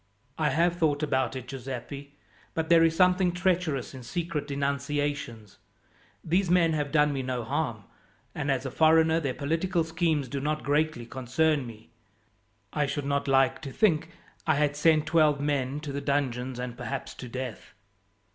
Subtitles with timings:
[0.39, 2.15] "I have thought about it, Giuseppi,
[2.55, 5.59] but there is something treacherous in secret denunciations.
[6.23, 7.83] These men have done me no harm,
[8.33, 11.91] and as a foreigner their political schemes do not greatly concern me.
[12.73, 14.09] I should not like to think
[14.47, 17.75] I had sent twelve men to the dungeons and perhaps to death."